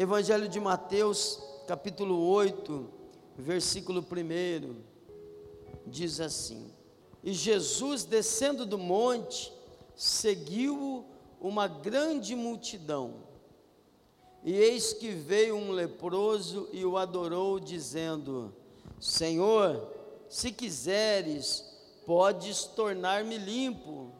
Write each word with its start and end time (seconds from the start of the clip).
Evangelho 0.00 0.48
de 0.48 0.58
Mateus, 0.58 1.38
capítulo 1.66 2.26
8, 2.26 2.88
versículo 3.36 4.00
1, 4.00 4.76
diz 5.86 6.22
assim: 6.22 6.72
E 7.22 7.34
Jesus, 7.34 8.04
descendo 8.04 8.64
do 8.64 8.78
monte, 8.78 9.52
seguiu 9.94 11.04
uma 11.38 11.68
grande 11.68 12.34
multidão. 12.34 13.16
E 14.42 14.54
eis 14.54 14.94
que 14.94 15.10
veio 15.10 15.54
um 15.54 15.70
leproso 15.70 16.66
e 16.72 16.82
o 16.82 16.96
adorou, 16.96 17.60
dizendo: 17.60 18.54
Senhor, 18.98 19.86
se 20.30 20.50
quiseres, 20.50 21.62
podes 22.06 22.64
tornar-me 22.64 23.36
limpo. 23.36 24.12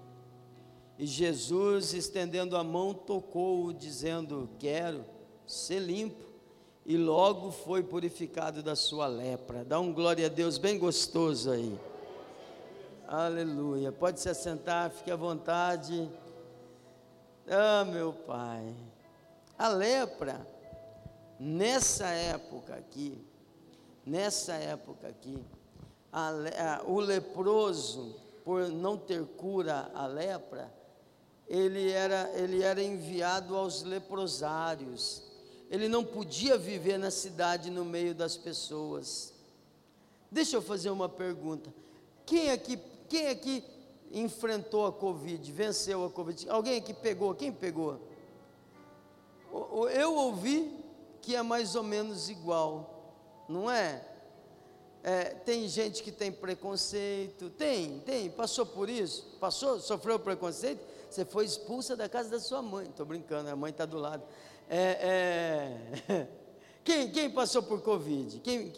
E 0.99 1.07
Jesus, 1.07 1.95
estendendo 1.95 2.55
a 2.55 2.63
mão, 2.63 2.93
tocou-o, 2.93 3.73
dizendo: 3.73 4.51
Quero 4.59 5.19
ser 5.53 5.81
limpo. 5.81 6.31
E 6.87 6.97
logo 6.97 7.51
foi 7.51 7.83
purificado 7.83 8.63
da 8.63 8.75
sua 8.75 9.07
lepra. 9.07 9.65
Dá 9.65 9.79
um 9.79 9.93
glória 9.93 10.27
a 10.27 10.29
Deus 10.29 10.59
bem 10.59 10.79
gostoso 10.79 11.51
aí. 11.51 11.79
Aleluia. 13.07 13.93
Pode 13.93 14.21
se 14.21 14.29
assentar, 14.29 14.91
fique 14.91 15.11
à 15.11 15.17
vontade. 15.17 16.09
Ah, 17.49 17.85
meu 17.85 18.13
Pai. 18.13 18.75
A 19.59 19.69
lepra, 19.69 20.47
nessa 21.39 22.07
época 22.07 22.75
aqui, 22.75 23.23
nessa 24.07 24.55
época 24.55 25.09
aqui, 25.09 25.39
a, 26.13 26.29
a, 26.31 26.83
o 26.85 26.99
leproso, 26.99 28.17
por 28.45 28.69
não 28.69 28.97
ter 28.97 29.25
cura 29.25 29.91
a 29.95 30.07
lepra, 30.07 30.73
ele 31.47 31.91
era, 31.91 32.31
ele 32.35 32.63
era 32.63 32.83
enviado 32.83 33.57
aos 33.57 33.83
leprosários. 33.83 35.30
Ele 35.71 35.89
não 35.89 36.05
podia 36.05 36.59
viver 36.59 36.99
na 36.99 37.11
cidade 37.11 37.71
no 37.71 37.85
meio 37.85 38.13
das 38.15 38.37
pessoas. 38.37 39.33
Deixa 40.31 40.57
eu 40.57 40.63
fazer 40.63 40.91
uma 40.91 41.09
pergunta. 41.09 41.73
Quem 42.27 42.51
aqui, 42.51 42.79
quem 43.09 43.29
aqui 43.29 43.65
enfrentou 44.11 44.87
a 44.87 44.93
Covid, 44.93 45.53
venceu 45.53 46.05
a 46.05 46.11
Covid? 46.11 46.49
Alguém 46.51 46.77
aqui 46.77 46.93
pegou? 46.93 47.35
Quem 47.35 47.53
pegou? 47.53 48.01
Eu 49.93 50.15
ouvi 50.15 50.77
que 51.23 51.37
é 51.37 51.43
mais 51.43 51.75
ou 51.77 51.83
menos 51.83 52.29
igual, 52.29 53.15
não 53.49 53.71
é? 53.71 54.05
É? 55.03 55.25
tem 55.25 55.67
gente 55.69 56.03
que 56.03 56.13
tem 56.13 56.31
preconceito, 56.31 57.51
tem, 57.51 58.01
tem, 58.01 58.31
passou 58.31 58.67
por 58.67 58.89
isso, 58.89 59.25
passou, 59.41 59.81
sofreu 59.81 60.19
preconceito, 60.19 60.81
você 61.11 61.25
foi 61.25 61.45
expulsa 61.45 61.97
da 61.97 62.09
casa 62.09 62.31
da 62.31 62.39
sua 62.39 62.63
mãe. 62.63 62.87
Estou 62.87 63.05
brincando, 63.05 63.51
a 63.51 63.57
mãe 63.57 63.71
está 63.71 63.85
do 63.85 63.99
lado. 63.99 64.23
É, 64.69 65.77
é, 66.09 66.29
quem, 66.85 67.11
quem, 67.11 67.29
passou 67.29 67.63
por 67.63 67.83
Covid? 67.83 68.39
Quem, 68.41 68.73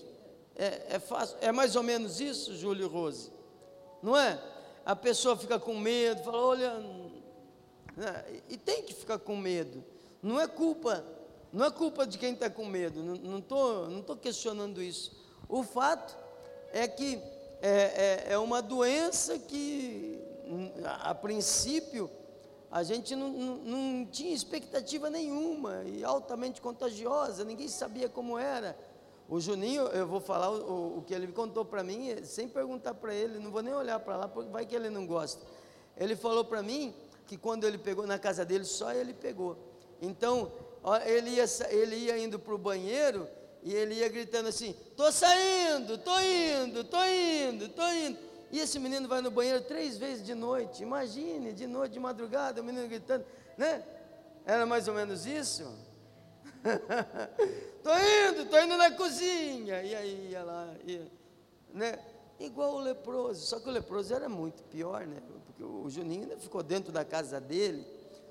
é, 0.57 0.95
é, 0.95 0.99
fácil, 0.99 1.37
é 1.43 1.53
mais 1.53 1.77
ou 1.77 1.83
menos 1.83 2.21
isso, 2.21 2.57
Júlio 2.57 2.89
Rose? 2.89 3.31
Não 4.03 4.17
é? 4.17 4.43
A 4.85 4.97
pessoa 4.97 5.37
fica 5.37 5.59
com 5.59 5.79
medo, 5.79 6.23
fala, 6.25 6.39
olha, 6.39 6.79
né? 7.95 8.25
e 8.49 8.57
tem 8.57 8.83
que 8.83 8.95
ficar 8.95 9.19
com 9.19 9.37
medo. 9.37 9.85
Não 10.23 10.41
é 10.41 10.49
culpa, 10.49 11.05
não 11.53 11.67
é 11.67 11.71
culpa 11.71 12.07
de 12.07 12.17
quem 12.17 12.33
está 12.33 12.49
com 12.49 12.65
medo. 12.65 13.03
Não 13.03 13.39
estou 13.39 13.89
não 13.89 14.01
tô 14.01 14.17
questionando 14.17 14.83
isso. 14.83 15.22
O 15.53 15.63
fato 15.63 16.17
é 16.73 16.89
que 16.89 17.23
é, 17.61 18.25
é, 18.29 18.33
é 18.33 18.39
uma 18.39 18.63
doença 18.63 19.39
que, 19.39 20.19
a 21.03 21.15
princípio, 21.15 22.09
a 22.71 22.83
gente 22.83 23.15
não, 23.15 23.29
não, 23.29 23.57
não, 23.57 24.07
tinha 24.07 24.35
expectativa 24.35 25.11
nenhuma 25.11 25.85
e 25.85 26.03
altamente 26.03 26.59
contagiosa, 26.59 27.45
ninguém 27.45 27.69
sabia 27.69 28.09
como 28.09 28.39
era. 28.39 28.75
O 29.29 29.39
Juninho, 29.39 29.83
eu 29.89 30.07
vou 30.07 30.23
falar 30.23 30.51
o, 30.51 30.97
o 30.97 31.03
que 31.03 31.13
ele 31.13 31.27
contou 31.31 31.67
para 31.67 31.85
mim, 31.85 32.25
sem 32.25 32.49
perguntar 32.49 32.95
para 32.95 33.15
ele, 33.15 33.39
não 33.39 33.51
vou 33.51 33.61
nem 33.61 33.75
olhar 33.75 34.01
para 34.01 34.17
lá, 34.17 34.29
porque 34.29 34.49
vai 34.49 34.65
que 34.65 34.75
ele 34.75 34.89
não 34.89 35.07
gosta. 35.07 35.45
Ele 35.99 36.17
falou 36.17 36.47
para 36.47 36.63
mim 36.63 36.95
que 37.27 37.37
quando 37.37 37.65
ele 37.65 37.77
pegou 37.77 38.07
na 38.07 38.19
casa 38.19 38.43
dele, 38.43 38.65
só 38.65 38.91
ele 38.91 39.13
pegou. 39.13 39.59
Então, 40.01 40.51
ele 41.05 41.29
ia, 41.29 41.45
ele 41.69 41.97
ia 41.97 42.17
indo 42.17 42.39
para 42.39 42.55
o 42.55 42.59
banheiro 42.59 43.29
e 43.63 43.73
ele 43.75 43.95
ia 43.95 44.09
gritando 44.09 44.49
assim: 44.49 44.75
Estou 44.91 45.11
saindo, 45.13 45.95
estou 45.95 46.21
indo, 46.21 46.81
estou 46.81 47.05
indo, 47.05 47.65
estou 47.67 47.93
indo. 47.93 48.19
E 48.51 48.59
esse 48.59 48.79
menino 48.79 49.09
vai 49.09 49.23
no 49.23 49.31
banheiro 49.31 49.63
três 49.63 49.97
vezes 49.97 50.25
de 50.25 50.35
noite. 50.35 50.83
Imagine, 50.83 51.53
de 51.53 51.67
noite, 51.67 51.93
de 51.93 52.01
madrugada, 52.01 52.61
o 52.61 52.65
menino 52.65 52.87
gritando, 52.87 53.25
né? 53.57 53.83
Era 54.45 54.67
mais 54.67 54.89
ou 54.89 54.95
menos 54.95 55.25
isso? 55.25 55.73
tô 57.83 57.91
indo, 57.97 58.51
tô 58.51 58.59
indo 58.61 58.77
na 58.77 58.91
cozinha. 58.91 59.83
E 59.83 59.95
aí 59.95 60.29
ia 60.31 60.43
lá, 60.43 60.75
ia, 60.85 61.07
né? 61.73 61.99
Igual 62.39 62.75
o 62.75 62.81
leproso, 62.81 63.47
só 63.47 63.61
que 63.61 63.69
o 63.69 63.73
leproso 63.73 64.13
era 64.13 64.29
muito 64.29 64.65
pior, 64.65 65.07
né? 65.07 65.23
Porque 65.47 65.63
o 65.63 65.89
Juninho 65.89 66.37
ficou 66.41 66.63
dentro 66.63 66.93
da 66.93 67.05
casa 67.05 67.41
dele, 67.41 67.87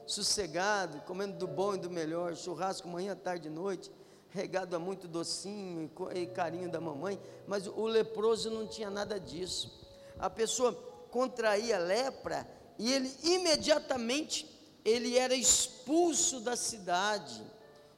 sossegado, 0.06 1.00
comendo 1.02 1.38
do 1.38 1.47
bom 1.47 1.75
e 1.75 1.78
do 1.78 1.90
melhor, 1.90 2.36
churrasco 2.36 2.88
manhã, 2.90 3.16
tarde 3.16 3.47
e 3.47 3.52
noite, 3.52 3.90
regado 4.31 4.75
a 4.75 4.80
muito 4.80 5.08
docinho 5.08 5.92
e 6.16 6.25
carinho 6.25 6.69
da 6.69 6.81
mamãe, 6.81 7.19
mas 7.47 7.68
o 7.68 7.86
leproso 7.86 8.50
não 8.50 8.66
tinha 8.66 8.90
nada 8.90 9.19
disso 9.19 9.81
a 10.22 10.30
pessoa 10.30 10.72
contraía 11.09 11.80
lepra 11.80 12.47
e 12.78 12.94
ele 12.94 13.12
imediatamente 13.24 14.47
ele 14.86 15.18
era 15.18 15.34
expulso 15.34 16.40
da 16.40 16.56
cidade. 16.56 17.44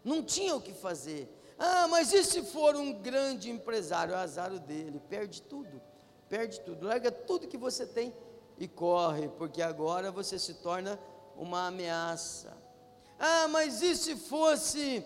Não 0.04 0.24
tinha 0.24 0.56
o 0.56 0.62
que 0.62 0.74
fazer. 0.74 1.30
Ah, 1.60 1.88
mas 1.88 2.14
e 2.14 2.24
se 2.24 2.42
for 2.44 2.76
um 2.76 2.94
grande 2.94 3.50
empresário? 3.50 4.14
É 4.14 4.18
azar 4.18 4.52
o 4.54 4.60
dele, 4.60 5.02
perde 5.10 5.42
tudo. 5.42 5.82
Perde 6.30 6.62
tudo. 6.62 6.88
Larga 6.88 7.12
tudo 7.12 7.48
que 7.48 7.58
você 7.58 7.86
tem 7.86 8.14
e 8.58 8.68
corre, 8.68 9.28
porque 9.38 9.62
agora 9.62 10.12
você 10.12 10.40
se 10.40 10.56
torna 10.56 10.98
uma 11.38 11.68
ameaça. 11.68 12.58
Ah, 13.20 13.48
mas 13.50 13.82
e 13.82 13.96
se 13.96 14.16
fosse 14.16 15.06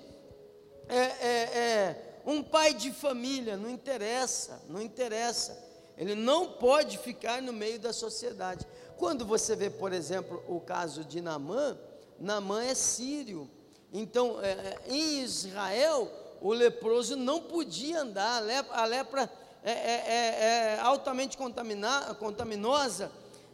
é, 0.90 0.98
é, 0.98 1.58
é, 1.58 2.22
um 2.26 2.42
pai 2.42 2.74
de 2.74 2.92
família? 2.92 3.58
Não 3.58 3.70
interessa, 3.70 4.62
não 4.68 4.82
interessa. 4.82 5.66
Ele 5.98 6.16
não 6.16 6.54
pode 6.54 6.98
ficar 6.98 7.42
no 7.42 7.52
meio 7.52 7.80
da 7.80 7.92
sociedade. 7.92 8.66
Quando 8.98 9.26
você 9.26 9.56
vê, 9.56 9.70
por 9.70 9.94
exemplo, 9.94 10.44
o 10.48 10.60
caso 10.60 11.04
de 11.04 11.22
Namã, 11.22 11.78
Namã 12.20 12.64
é 12.64 12.76
sírio. 12.76 13.50
Então, 13.92 14.42
é, 14.42 14.52
é 14.52 14.80
em 14.88 15.22
Israel, 15.22 16.12
o 16.42 16.54
leproso 16.54 17.16
não 17.16 17.42
podia 17.42 18.02
andar, 18.02 18.38
a 18.38 18.40
lepra, 18.40 18.76
a 18.76 18.86
lepra 18.86 19.32
é, 19.64 19.72
é, 19.72 20.04
é, 20.08 20.76
é 20.76 20.80
altamente 20.82 21.38
contaminosa, 21.38 23.12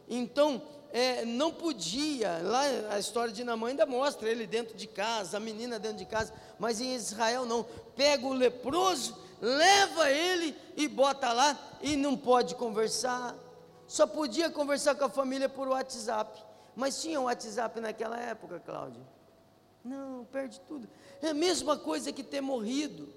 então 0.07 0.61
é, 0.93 1.25
não 1.25 1.51
podia. 1.51 2.39
Lá 2.41 2.61
a 2.91 2.99
história 2.99 3.33
de 3.33 3.43
Namã 3.43 3.67
ainda 3.67 3.85
mostra 3.85 4.29
ele 4.29 4.47
dentro 4.47 4.77
de 4.77 4.87
casa, 4.87 5.35
a 5.35 5.39
menina 5.41 5.77
dentro 5.77 5.97
de 5.97 6.05
casa, 6.05 6.31
mas 6.57 6.79
em 6.79 6.95
Israel 6.95 7.45
não. 7.45 7.65
Pega 7.95 8.25
o 8.25 8.33
leproso 8.33 9.23
leva 9.43 10.09
ele 10.09 10.55
e 10.77 10.87
bota 10.87 11.33
lá 11.33 11.59
e 11.81 11.97
não 11.97 12.15
pode 12.15 12.55
conversar. 12.55 13.35
Só 13.85 14.07
podia 14.07 14.49
conversar 14.49 14.95
com 14.95 15.03
a 15.03 15.09
família 15.09 15.49
por 15.49 15.67
WhatsApp. 15.67 16.41
Mas 16.73 17.01
tinha 17.01 17.19
um 17.19 17.25
WhatsApp 17.25 17.79
naquela 17.81 18.17
época, 18.17 18.61
Cláudio? 18.61 19.05
Não, 19.83 20.23
perde 20.31 20.61
tudo. 20.61 20.87
É 21.21 21.29
a 21.29 21.33
mesma 21.33 21.77
coisa 21.77 22.13
que 22.13 22.23
ter 22.23 22.39
morrido. 22.39 23.13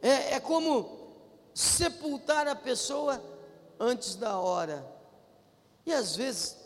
É, 0.00 0.34
é 0.34 0.40
como 0.40 1.08
sepultar 1.52 2.46
a 2.46 2.54
pessoa 2.54 3.20
antes 3.78 4.14
da 4.14 4.38
hora. 4.38 4.86
E 5.88 5.92
às 5.92 6.14
vezes 6.14 6.56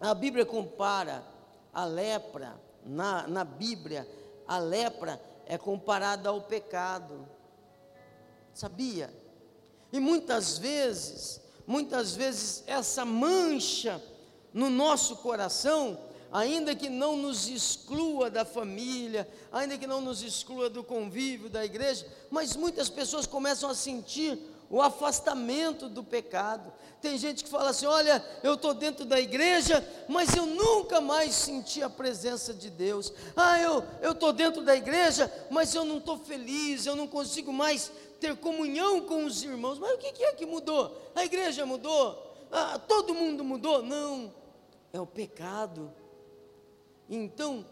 a 0.00 0.12
Bíblia 0.14 0.44
compara 0.44 1.24
a 1.72 1.84
lepra, 1.84 2.60
na, 2.84 3.28
na 3.28 3.44
Bíblia, 3.44 4.08
a 4.48 4.58
lepra 4.58 5.20
é 5.46 5.56
comparada 5.56 6.28
ao 6.28 6.40
pecado 6.40 7.28
sabia? 8.54 9.12
E 9.92 9.98
muitas 9.98 10.58
vezes, 10.58 11.40
muitas 11.66 12.14
vezes 12.14 12.62
essa 12.66 13.04
mancha 13.04 14.02
no 14.52 14.68
nosso 14.68 15.16
coração, 15.16 15.98
ainda 16.32 16.74
que 16.74 16.88
não 16.88 17.16
nos 17.16 17.48
exclua 17.48 18.30
da 18.30 18.44
família, 18.44 19.28
ainda 19.50 19.78
que 19.78 19.86
não 19.86 20.00
nos 20.00 20.22
exclua 20.22 20.68
do 20.68 20.84
convívio 20.84 21.48
da 21.48 21.64
igreja, 21.64 22.06
mas 22.30 22.54
muitas 22.54 22.88
pessoas 22.88 23.26
começam 23.26 23.70
a 23.70 23.74
sentir 23.74 24.38
o 24.70 24.80
afastamento 24.80 25.88
do 25.88 26.04
pecado. 26.04 26.72
Tem 27.02 27.18
gente 27.18 27.42
que 27.44 27.50
fala 27.50 27.70
assim: 27.70 27.86
olha, 27.86 28.24
eu 28.42 28.54
estou 28.54 28.72
dentro 28.72 29.04
da 29.04 29.20
igreja, 29.20 29.86
mas 30.08 30.34
eu 30.34 30.46
nunca 30.46 31.00
mais 31.00 31.34
senti 31.34 31.82
a 31.82 31.90
presença 31.90 32.54
de 32.54 32.70
Deus. 32.70 33.12
Ah, 33.36 33.60
eu 33.60 34.12
estou 34.12 34.32
dentro 34.32 34.62
da 34.62 34.76
igreja, 34.76 35.30
mas 35.50 35.74
eu 35.74 35.84
não 35.84 35.98
estou 35.98 36.16
feliz, 36.16 36.86
eu 36.86 36.94
não 36.94 37.08
consigo 37.08 37.52
mais 37.52 37.90
ter 38.20 38.36
comunhão 38.36 39.00
com 39.00 39.24
os 39.24 39.42
irmãos. 39.42 39.78
Mas 39.78 39.92
o 39.92 39.98
que 39.98 40.22
é 40.22 40.32
que 40.32 40.46
mudou? 40.46 41.10
A 41.14 41.24
igreja 41.24 41.66
mudou? 41.66 42.30
Ah, 42.52 42.78
todo 42.78 43.14
mundo 43.14 43.42
mudou? 43.42 43.82
Não, 43.82 44.32
é 44.92 45.00
o 45.00 45.06
pecado. 45.06 45.92
Então, 47.08 47.66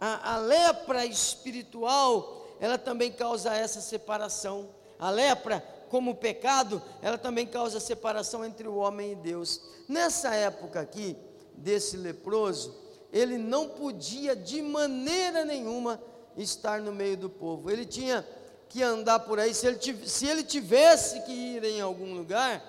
A, 0.00 0.34
a 0.34 0.36
lepra 0.38 1.04
espiritual, 1.04 2.56
ela 2.60 2.78
também 2.78 3.10
causa 3.10 3.52
essa 3.52 3.80
separação. 3.80 4.68
A 4.96 5.10
lepra, 5.10 5.64
como 5.88 6.14
pecado, 6.14 6.82
ela 7.02 7.18
também 7.18 7.46
causa 7.46 7.80
separação 7.80 8.44
entre 8.44 8.68
o 8.68 8.76
homem 8.76 9.12
e 9.12 9.16
Deus. 9.16 9.60
Nessa 9.88 10.34
época 10.34 10.80
aqui, 10.80 11.16
desse 11.54 11.96
leproso, 11.96 12.74
ele 13.12 13.38
não 13.38 13.68
podia 13.68 14.36
de 14.36 14.60
maneira 14.62 15.44
nenhuma 15.44 16.00
estar 16.36 16.80
no 16.80 16.92
meio 16.92 17.16
do 17.16 17.30
povo. 17.30 17.70
Ele 17.70 17.84
tinha 17.84 18.26
que 18.68 18.82
andar 18.82 19.20
por 19.20 19.40
aí. 19.40 19.54
Se 19.54 19.66
ele, 19.66 20.06
se 20.06 20.26
ele 20.26 20.42
tivesse 20.42 21.22
que 21.22 21.32
ir 21.32 21.64
em 21.64 21.80
algum 21.80 22.14
lugar, 22.14 22.62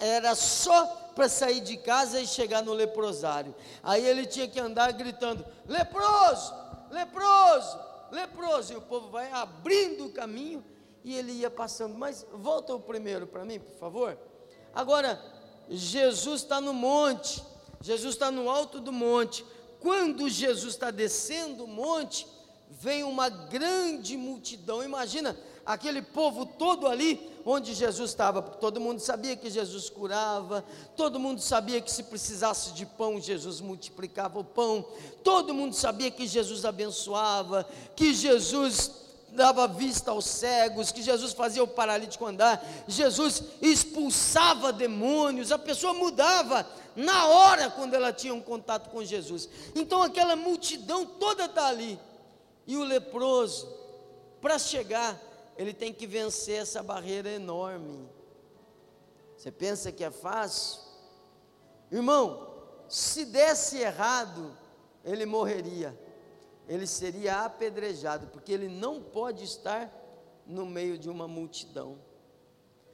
era 0.00 0.34
só 0.34 0.86
para 1.14 1.28
sair 1.28 1.60
de 1.60 1.76
casa 1.76 2.20
e 2.20 2.26
chegar 2.26 2.62
no 2.62 2.72
leprosário. 2.72 3.54
Aí 3.82 4.04
ele 4.04 4.26
tinha 4.26 4.48
que 4.48 4.58
andar 4.58 4.92
gritando: 4.92 5.44
leproso, 5.66 6.54
leproso, 6.90 7.78
leproso. 8.10 8.72
E 8.72 8.76
o 8.76 8.82
povo 8.82 9.10
vai 9.10 9.30
abrindo 9.30 10.06
o 10.06 10.12
caminho 10.12 10.64
e 11.06 11.14
ele 11.14 11.30
ia 11.30 11.50
passando. 11.50 11.96
Mas 11.96 12.26
volta 12.32 12.74
o 12.74 12.80
primeiro 12.80 13.28
para 13.28 13.44
mim, 13.44 13.60
por 13.60 13.78
favor. 13.78 14.18
Agora, 14.74 15.22
Jesus 15.70 16.42
está 16.42 16.60
no 16.60 16.74
monte, 16.74 17.40
Jesus 17.80 18.14
está 18.14 18.28
no 18.28 18.50
alto 18.50 18.80
do 18.80 18.92
monte. 18.92 19.46
Quando 19.78 20.28
Jesus 20.28 20.74
está 20.74 20.90
descendo 20.90 21.62
o 21.62 21.68
monte, 21.68 22.26
vem 22.68 23.04
uma 23.04 23.28
grande 23.28 24.16
multidão. 24.16 24.82
Imagina 24.82 25.38
aquele 25.64 26.02
povo 26.02 26.44
todo 26.44 26.88
ali 26.88 27.32
onde 27.44 27.72
Jesus 27.72 28.10
estava, 28.10 28.42
porque 28.42 28.58
todo 28.58 28.80
mundo 28.80 28.98
sabia 28.98 29.36
que 29.36 29.48
Jesus 29.48 29.88
curava, 29.88 30.64
todo 30.96 31.20
mundo 31.20 31.40
sabia 31.40 31.80
que 31.80 31.92
se 31.92 32.02
precisasse 32.02 32.72
de 32.72 32.84
pão, 32.84 33.20
Jesus 33.20 33.60
multiplicava 33.60 34.40
o 34.40 34.44
pão, 34.44 34.84
todo 35.22 35.54
mundo 35.54 35.76
sabia 35.76 36.10
que 36.10 36.26
Jesus 36.26 36.64
abençoava, 36.64 37.64
que 37.94 38.12
Jesus 38.12 39.05
dava 39.36 39.68
vista 39.68 40.10
aos 40.10 40.24
cegos, 40.24 40.90
que 40.90 41.02
Jesus 41.02 41.32
fazia 41.32 41.62
o 41.62 41.68
paralítico 41.68 42.26
andar, 42.26 42.64
Jesus 42.88 43.42
expulsava 43.62 44.72
demônios, 44.72 45.52
a 45.52 45.58
pessoa 45.58 45.94
mudava 45.94 46.66
na 46.96 47.26
hora 47.26 47.70
quando 47.70 47.94
ela 47.94 48.12
tinha 48.12 48.34
um 48.34 48.40
contato 48.40 48.90
com 48.90 49.04
Jesus. 49.04 49.48
Então 49.74 50.02
aquela 50.02 50.34
multidão 50.34 51.04
toda 51.04 51.44
está 51.44 51.68
ali. 51.68 52.00
E 52.66 52.76
o 52.76 52.82
leproso, 52.82 53.72
para 54.40 54.58
chegar, 54.58 55.20
ele 55.56 55.72
tem 55.72 55.92
que 55.92 56.06
vencer 56.06 56.62
essa 56.62 56.82
barreira 56.82 57.30
enorme. 57.30 58.08
Você 59.36 59.52
pensa 59.52 59.92
que 59.92 60.02
é 60.02 60.10
fácil? 60.10 60.80
Irmão, 61.92 62.48
se 62.88 63.24
desse 63.24 63.78
errado, 63.78 64.56
ele 65.04 65.24
morreria. 65.24 65.96
Ele 66.68 66.86
seria 66.86 67.44
apedrejado, 67.44 68.26
porque 68.28 68.52
ele 68.52 68.68
não 68.68 69.00
pode 69.00 69.44
estar 69.44 69.92
no 70.46 70.66
meio 70.66 70.98
de 70.98 71.08
uma 71.08 71.28
multidão. 71.28 71.98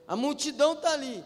A 0.07 0.17
multidão 0.17 0.75
está 0.75 0.93
ali. 0.93 1.25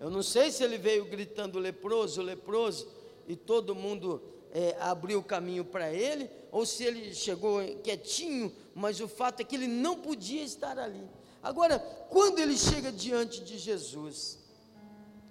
Eu 0.00 0.10
não 0.10 0.22
sei 0.22 0.50
se 0.50 0.64
ele 0.64 0.78
veio 0.78 1.04
gritando 1.04 1.58
leproso, 1.58 2.22
leproso, 2.22 2.88
e 3.28 3.36
todo 3.36 3.74
mundo 3.74 4.22
é, 4.50 4.76
abriu 4.80 5.20
o 5.20 5.24
caminho 5.24 5.64
para 5.64 5.92
ele, 5.92 6.28
ou 6.50 6.66
se 6.66 6.84
ele 6.84 7.14
chegou 7.14 7.60
quietinho, 7.82 8.54
mas 8.74 9.00
o 9.00 9.08
fato 9.08 9.40
é 9.40 9.44
que 9.44 9.54
ele 9.54 9.68
não 9.68 9.96
podia 9.96 10.42
estar 10.42 10.78
ali. 10.78 11.08
Agora, 11.42 11.78
quando 12.10 12.38
ele 12.38 12.56
chega 12.56 12.92
diante 12.92 13.42
de 13.42 13.58
Jesus, 13.58 14.38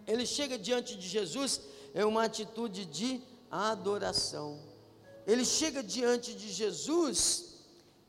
ele 0.07 0.25
chega 0.25 0.57
diante 0.57 0.95
de 0.95 1.07
Jesus, 1.07 1.61
é 1.93 2.05
uma 2.05 2.23
atitude 2.23 2.85
de 2.85 3.21
adoração. 3.49 4.70
Ele 5.25 5.45
chega 5.45 5.83
diante 5.83 6.33
de 6.33 6.51
Jesus 6.51 7.51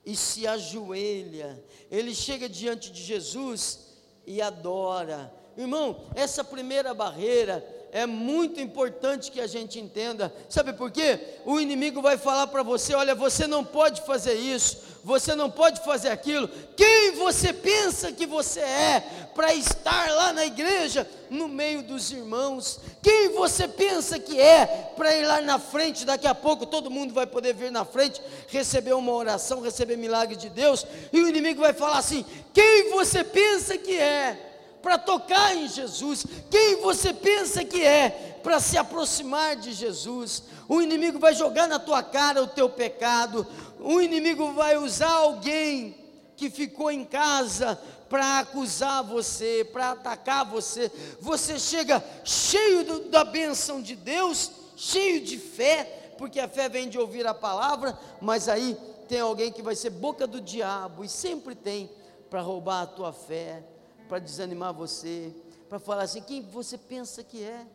e 0.05 0.17
se 0.17 0.47
ajoelha, 0.47 1.63
ele 1.91 2.15
chega 2.15 2.49
diante 2.49 2.91
de 2.91 3.03
Jesus 3.03 3.93
e 4.27 4.41
adora. 4.43 5.33
Irmão, 5.57 6.05
essa 6.15 6.43
primeira 6.43 6.95
barreira 6.95 7.65
é 7.95 8.07
muito 8.07 8.59
importante 8.59 9.31
que 9.31 9.39
a 9.39 9.47
gente 9.47 9.79
entenda. 9.79 10.33
Sabe 10.49 10.73
por 10.73 10.91
quê? 10.91 11.21
O 11.45 11.61
inimigo 11.61 12.01
vai 12.01 12.17
falar 12.17 12.47
para 12.47 12.63
você: 12.63 12.95
olha, 12.95 13.15
você 13.15 13.47
não 13.47 13.63
pode 13.63 14.01
fazer 14.07 14.33
isso, 14.33 14.79
você 15.05 15.35
não 15.35 15.51
pode 15.51 15.85
fazer 15.85 16.09
aquilo. 16.09 16.49
Quem 16.75 17.13
você 17.13 17.53
pensa 17.53 18.11
que 18.11 18.25
você 18.25 18.61
é 18.61 19.29
para 19.35 19.53
estar 19.53 20.11
lá 20.11 20.33
na 20.33 20.47
igreja, 20.47 21.07
no 21.29 21.47
meio 21.49 21.83
dos 21.83 22.11
irmãos? 22.11 22.81
Quem 23.03 23.29
você 23.35 23.69
pensa 23.69 24.19
que 24.19 24.41
é 24.41 24.65
para 24.97 25.15
ir 25.15 25.27
lá 25.27 25.43
na 25.43 25.59
frente? 25.59 26.07
Daqui 26.07 26.27
a 26.27 26.35
pouco 26.35 26.65
todo 26.65 26.91
mundo 26.91 27.13
vai 27.13 27.27
poder 27.27 27.53
vir 27.53 27.71
na 27.71 27.85
frente, 27.85 28.23
receber 28.49 28.95
uma 28.95 29.13
oração, 29.13 29.61
receber 29.61 29.99
milagre 29.99 30.35
de 30.35 30.49
Deus, 30.49 30.87
e 31.13 31.21
o 31.21 31.29
inimigo 31.29 31.61
vai 31.61 31.75
falar 31.75 31.99
assim: 31.99 32.25
quem 32.55 32.91
você 32.91 33.23
pensa 33.23 33.77
que 33.77 33.99
é? 33.99 34.49
Para 34.83 34.99
tocar 34.99 35.57
em 35.57 35.69
Jesus. 35.69 36.27
Quem 36.51 36.81
você 36.81 37.13
pensa 37.13 37.65
que 37.65 37.83
é 37.83 38.41
para 38.43 38.59
se 38.59 38.77
aproximar 38.77 39.57
de 39.57 39.73
Jesus? 39.73 40.43
O 40.69 40.83
inimigo 40.83 41.19
vai 41.19 41.35
jogar 41.35 41.69
na 41.69 41.79
tua 41.79 42.03
cara 42.03 42.43
o 42.43 42.49
teu 42.49 42.69
pecado. 42.69 43.47
O 43.79 44.01
inimigo 44.01 44.53
vai 44.53 44.77
usar 44.77 45.13
alguém 45.13 45.97
que 46.37 46.51
ficou 46.51 46.91
em 46.91 47.05
casa 47.05 47.81
para 48.09 48.41
acusar 48.41 49.03
você, 49.05 49.67
para 49.73 49.93
atacar 49.93 50.45
você. 50.45 50.91
Você 51.21 51.59
chega 51.59 52.05
cheio 52.25 52.85
do, 52.85 53.01
da 53.09 53.25
bênção 53.25 53.81
de 53.81 53.95
Deus, 53.95 54.51
cheio 54.77 55.21
de 55.23 55.39
fé, 55.39 56.15
porque 56.19 56.41
a 56.41 56.49
fé 56.49 56.69
vem 56.69 56.89
de 56.89 56.99
ouvir 56.99 57.27
a 57.27 57.33
palavra, 57.33 57.99
mas 58.21 58.49
aí 58.49 58.77
tem 59.09 59.21
alguém 59.21 59.53
que 59.53 59.63
vai 59.63 59.75
ser 59.75 59.91
boca 59.91 60.27
do 60.27 60.41
diabo, 60.41 61.05
e 61.05 61.09
sempre 61.09 61.55
tem, 61.55 61.91
para 62.29 62.41
roubar 62.41 62.83
a 62.83 62.87
tua 62.87 63.13
fé, 63.13 63.63
para 64.09 64.19
desanimar 64.19 64.73
você, 64.73 65.33
para 65.69 65.79
falar 65.79 66.03
assim: 66.03 66.23
quem 66.23 66.43
você 66.43 66.77
pensa 66.77 67.23
que 67.23 67.43
é? 67.43 67.67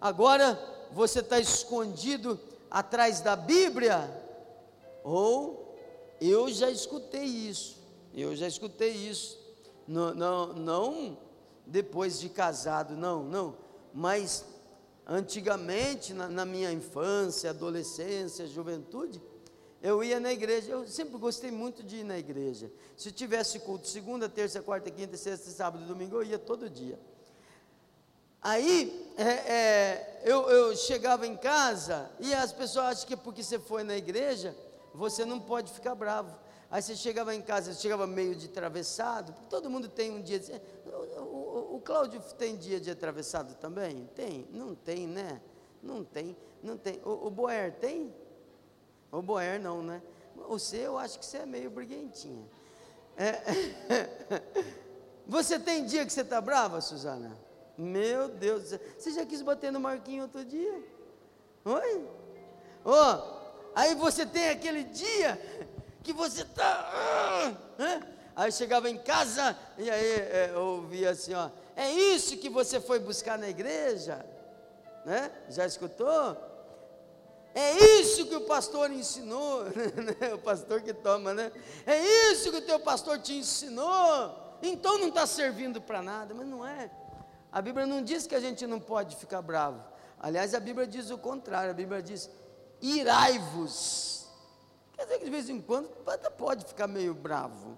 Agora 0.00 0.58
você 0.92 1.20
está 1.20 1.38
escondido 1.38 2.38
atrás 2.70 3.20
da 3.20 3.36
Bíblia? 3.36 4.10
Ou 5.04 5.76
eu 6.20 6.48
já 6.50 6.70
escutei 6.70 7.24
isso, 7.24 7.78
eu 8.14 8.34
já 8.36 8.46
escutei 8.46 8.90
isso, 8.92 9.38
não, 9.86 10.14
não, 10.14 10.52
não 10.52 11.18
depois 11.66 12.20
de 12.20 12.28
casado, 12.28 12.96
não, 12.96 13.22
não, 13.22 13.56
mas 13.92 14.44
antigamente, 15.06 16.14
na, 16.14 16.28
na 16.28 16.44
minha 16.44 16.72
infância, 16.72 17.50
adolescência, 17.50 18.46
juventude, 18.46 19.20
eu 19.82 20.04
ia 20.04 20.20
na 20.20 20.32
igreja, 20.32 20.70
eu 20.70 20.86
sempre 20.86 21.18
gostei 21.18 21.50
muito 21.50 21.82
de 21.82 21.96
ir 21.96 22.04
na 22.04 22.16
igreja. 22.16 22.70
Se 22.96 23.10
tivesse 23.10 23.58
culto 23.58 23.88
segunda, 23.88 24.28
terça, 24.28 24.62
quarta, 24.62 24.88
quinta, 24.90 25.16
sexta, 25.16 25.50
sábado 25.50 25.84
domingo, 25.84 26.16
eu 26.16 26.22
ia 26.22 26.38
todo 26.38 26.70
dia. 26.70 26.98
Aí 28.40 29.12
é, 29.16 29.24
é, 29.24 30.22
eu, 30.24 30.48
eu 30.48 30.76
chegava 30.76 31.26
em 31.26 31.36
casa 31.36 32.08
e 32.20 32.32
as 32.32 32.52
pessoas 32.52 32.86
acham 32.86 33.08
que 33.08 33.16
porque 33.16 33.42
você 33.42 33.58
foi 33.58 33.82
na 33.82 33.96
igreja, 33.96 34.56
você 34.94 35.24
não 35.24 35.40
pode 35.40 35.72
ficar 35.72 35.96
bravo. 35.96 36.32
Aí 36.70 36.80
você 36.80 36.94
chegava 36.94 37.34
em 37.34 37.42
casa, 37.42 37.74
chegava 37.74 38.06
meio 38.06 38.36
de 38.36 38.46
atravessado, 38.46 39.34
todo 39.50 39.68
mundo 39.68 39.88
tem 39.88 40.12
um 40.12 40.22
dia 40.22 40.38
de. 40.38 40.52
O, 40.86 41.20
o, 41.20 41.76
o 41.76 41.80
Cláudio 41.80 42.20
tem 42.38 42.56
dia 42.56 42.80
de 42.80 42.90
atravessado 42.90 43.54
também? 43.56 44.08
Tem? 44.14 44.46
Não 44.52 44.76
tem, 44.76 45.08
né? 45.08 45.40
Não 45.82 46.04
tem, 46.04 46.36
não 46.62 46.78
tem. 46.78 47.00
O, 47.04 47.26
o 47.26 47.30
Boer 47.30 47.72
tem? 47.72 48.14
O 49.12 49.20
Boer 49.20 49.60
não, 49.60 49.82
né? 49.82 50.00
Você, 50.48 50.78
eu 50.78 50.96
acho 50.98 51.18
que 51.18 51.26
você 51.26 51.38
é 51.38 51.46
meio 51.46 51.70
briguentinha. 51.70 52.48
É, 53.14 53.42
você 55.28 55.58
tem 55.58 55.84
dia 55.84 56.06
que 56.06 56.12
você 56.12 56.22
está 56.22 56.40
brava, 56.40 56.80
Suzana? 56.80 57.36
Meu 57.76 58.28
Deus 58.28 58.62
do 58.62 58.68
céu. 58.70 58.80
Você 58.98 59.12
já 59.12 59.26
quis 59.26 59.42
bater 59.42 59.70
no 59.70 59.78
Marquinho 59.78 60.22
outro 60.22 60.42
dia? 60.44 60.82
Oi? 61.64 62.08
Oh, 62.84 63.38
aí 63.74 63.94
você 63.94 64.24
tem 64.24 64.48
aquele 64.48 64.84
dia 64.84 65.38
que 66.02 66.12
você 66.12 66.42
está. 66.42 66.90
Aí 68.34 68.50
chegava 68.50 68.88
em 68.88 68.96
casa 68.96 69.54
e 69.76 69.90
aí 69.90 70.12
é, 70.14 70.54
ouvia 70.56 71.10
assim: 71.10 71.34
ó, 71.34 71.50
é 71.76 71.90
isso 71.90 72.38
que 72.38 72.48
você 72.48 72.80
foi 72.80 72.98
buscar 72.98 73.38
na 73.38 73.48
igreja? 73.48 74.24
Né? 75.04 75.30
Já 75.50 75.66
escutou? 75.66 76.51
É 77.54 78.00
isso 78.00 78.26
que 78.26 78.34
o 78.34 78.42
pastor 78.42 78.90
ensinou, 78.90 79.64
né? 79.68 80.34
o 80.34 80.38
pastor 80.38 80.80
que 80.80 80.94
toma, 80.94 81.34
né? 81.34 81.52
É 81.86 82.30
isso 82.30 82.50
que 82.50 82.58
o 82.58 82.62
teu 82.62 82.80
pastor 82.80 83.18
te 83.18 83.34
ensinou. 83.34 84.56
Então 84.62 84.98
não 84.98 85.08
está 85.08 85.26
servindo 85.26 85.80
para 85.80 86.00
nada, 86.00 86.32
mas 86.34 86.46
não 86.46 86.66
é. 86.66 86.90
A 87.50 87.60
Bíblia 87.60 87.84
não 87.84 88.02
diz 88.02 88.26
que 88.26 88.34
a 88.34 88.40
gente 88.40 88.66
não 88.66 88.80
pode 88.80 89.16
ficar 89.16 89.42
bravo. 89.42 89.82
Aliás, 90.18 90.54
a 90.54 90.60
Bíblia 90.60 90.86
diz 90.86 91.10
o 91.10 91.18
contrário. 91.18 91.70
A 91.70 91.74
Bíblia 91.74 92.00
diz: 92.00 92.30
irai-vos. 92.80 94.26
Quer 94.94 95.04
dizer 95.04 95.18
que 95.18 95.24
de 95.24 95.30
vez 95.30 95.50
em 95.50 95.60
quando 95.60 95.90
pode 96.38 96.64
ficar 96.64 96.86
meio 96.86 97.12
bravo. 97.12 97.76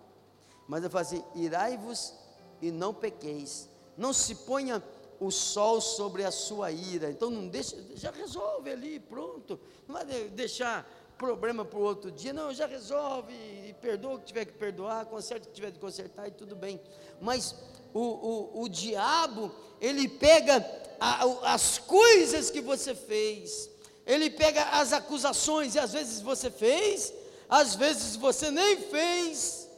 Mas 0.69 0.85
eu 0.85 0.91
falo 0.91 1.03
assim: 1.03 1.25
irai-vos 1.35 2.15
e 2.61 2.71
não 2.71 2.95
pequeis. 2.95 3.69
Não 3.97 4.13
se 4.13 4.35
ponha 4.35 4.83
o 5.27 5.31
sol 5.31 5.81
sobre 5.81 6.25
a 6.25 6.31
sua 6.31 6.71
ira. 6.71 7.11
Então 7.11 7.31
não 7.31 7.49
deixa, 7.49 7.77
já 7.95 8.11
resolve 8.11 8.71
ali, 8.71 9.01
pronto. 9.01 9.59
Não 9.89 9.95
vai 9.95 10.05
deixar 10.05 10.89
problema 11.17 11.65
para 11.65 11.79
o 11.79 11.83
outro 11.83 12.11
dia. 12.11 12.33
Não, 12.33 12.53
já 12.53 12.67
resolve, 12.67 13.33
e 13.33 13.75
perdoa 13.81 14.15
o 14.15 14.19
que 14.19 14.27
tiver 14.27 14.45
que 14.45 14.53
perdoar, 14.53 15.07
conserta 15.07 15.47
o 15.47 15.49
que 15.49 15.55
tiver 15.55 15.71
de 15.71 15.79
consertar 15.79 16.29
e 16.29 16.31
tudo 16.31 16.55
bem. 16.55 16.81
Mas 17.21 17.55
o, 17.93 18.01
o, 18.01 18.63
o 18.63 18.69
diabo, 18.69 19.53
ele 19.81 20.09
pega 20.09 20.65
a, 21.01 21.55
as 21.55 21.79
coisas 21.79 22.51
que 22.51 22.61
você 22.61 22.95
fez, 22.95 23.71
ele 24.07 24.29
pega 24.29 24.63
as 24.65 24.93
acusações, 24.93 25.75
e 25.75 25.79
às 25.79 25.93
vezes 25.93 26.21
você 26.21 26.51
fez, 26.51 27.15
às 27.49 27.75
vezes 27.75 28.17
você 28.17 28.51
nem 28.51 28.77
fez, 28.77 29.69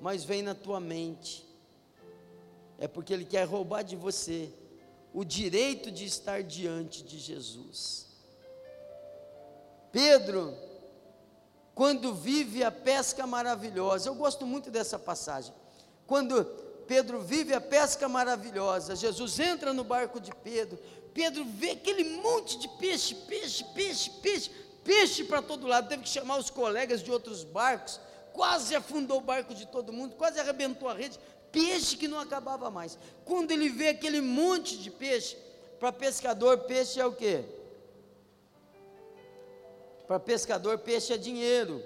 mas 0.00 0.24
vem 0.24 0.42
na 0.42 0.54
tua 0.54 0.78
mente. 0.78 1.44
É 2.78 2.86
porque 2.86 3.12
ele 3.12 3.24
quer 3.24 3.44
roubar 3.44 3.82
de 3.82 3.96
você 3.96 4.52
o 5.12 5.24
direito 5.24 5.90
de 5.90 6.04
estar 6.04 6.42
diante 6.42 7.02
de 7.02 7.18
Jesus. 7.18 8.06
Pedro, 9.90 10.56
quando 11.74 12.14
vive 12.14 12.64
a 12.64 12.70
pesca 12.70 13.26
maravilhosa, 13.26 14.08
eu 14.08 14.14
gosto 14.14 14.46
muito 14.46 14.70
dessa 14.70 14.98
passagem. 14.98 15.52
Quando 16.06 16.44
Pedro 16.86 17.20
vive 17.20 17.54
a 17.54 17.60
pesca 17.60 18.08
maravilhosa, 18.08 18.96
Jesus 18.96 19.38
entra 19.38 19.72
no 19.72 19.84
barco 19.84 20.20
de 20.20 20.34
Pedro, 20.34 20.78
Pedro 21.14 21.44
vê 21.44 21.72
aquele 21.72 22.04
monte 22.04 22.58
de 22.58 22.68
peixe, 22.68 23.14
peixe, 23.14 23.64
peixe, 23.74 24.10
peixe, 24.22 24.50
peixe 24.82 25.24
para 25.24 25.42
todo 25.42 25.66
lado, 25.66 25.88
teve 25.88 26.02
que 26.02 26.08
chamar 26.08 26.38
os 26.38 26.50
colegas 26.50 27.02
de 27.02 27.10
outros 27.10 27.44
barcos, 27.44 28.00
quase 28.32 28.74
afundou 28.74 29.18
o 29.18 29.22
barco 29.22 29.54
de 29.54 29.66
todo 29.66 29.92
mundo, 29.92 30.16
quase 30.16 30.40
arrebentou 30.40 30.88
a 30.88 30.94
rede, 30.94 31.18
peixe 31.52 31.96
que 31.96 32.08
não 32.08 32.18
acabava 32.18 32.70
mais. 32.70 32.98
Quando 33.24 33.50
ele 33.50 33.68
vê 33.68 33.90
aquele 33.90 34.20
monte 34.20 34.76
de 34.78 34.90
peixe, 34.90 35.36
para 35.78 35.92
pescador, 35.92 36.58
peixe 36.60 36.98
é 36.98 37.06
o 37.06 37.12
quê? 37.12 37.44
Para 40.06 40.18
pescador, 40.18 40.78
peixe 40.78 41.12
é 41.12 41.16
dinheiro. 41.16 41.82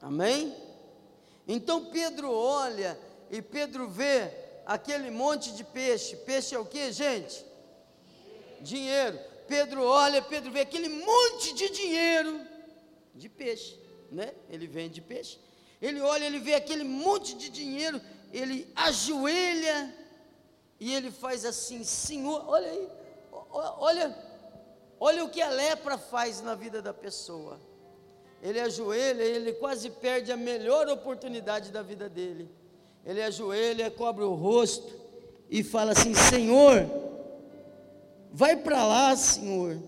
Amém? 0.00 0.54
Então 1.48 1.86
Pedro 1.86 2.30
olha 2.32 2.98
e 3.30 3.40
Pedro 3.40 3.88
vê 3.88 4.30
aquele 4.64 5.10
monte 5.10 5.52
de 5.52 5.64
peixe. 5.64 6.16
Peixe 6.16 6.54
é 6.54 6.58
o 6.58 6.64
que, 6.64 6.92
gente? 6.92 7.44
Dinheiro. 8.60 9.18
Pedro 9.46 9.84
olha, 9.84 10.20
Pedro 10.20 10.50
vê 10.50 10.60
aquele 10.60 10.88
monte 10.88 11.54
de 11.54 11.70
dinheiro 11.70 12.40
de 13.14 13.28
peixe, 13.28 13.78
né? 14.10 14.32
Ele 14.50 14.66
vende 14.66 15.00
peixe. 15.00 15.38
Ele 15.80 16.00
olha, 16.00 16.24
ele 16.24 16.40
vê 16.40 16.54
aquele 16.54 16.84
monte 16.84 17.34
de 17.34 17.48
dinheiro, 17.48 18.00
ele 18.32 18.70
ajoelha 18.74 19.94
e 20.78 20.94
ele 20.94 21.10
faz 21.10 21.44
assim: 21.44 21.82
Senhor, 21.84 22.44
olha 22.48 22.70
aí, 22.70 22.88
olha, 23.52 24.18
olha 25.00 25.24
o 25.24 25.30
que 25.30 25.40
a 25.40 25.50
lepra 25.50 25.96
faz 25.96 26.40
na 26.40 26.54
vida 26.54 26.82
da 26.82 26.92
pessoa. 26.92 27.58
Ele 28.42 28.60
ajoelha, 28.60 29.22
ele 29.22 29.52
quase 29.54 29.90
perde 29.90 30.30
a 30.30 30.36
melhor 30.36 30.88
oportunidade 30.88 31.70
da 31.70 31.82
vida 31.82 32.08
dele. 32.08 32.50
Ele 33.04 33.22
ajoelha, 33.22 33.90
cobre 33.90 34.24
o 34.24 34.34
rosto 34.34 34.94
e 35.48 35.62
fala 35.62 35.92
assim: 35.92 36.14
Senhor, 36.14 36.86
vai 38.32 38.56
para 38.56 38.84
lá, 38.84 39.16
Senhor, 39.16 39.78